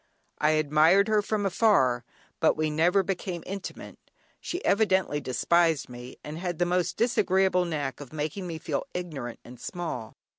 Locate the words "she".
4.39-4.65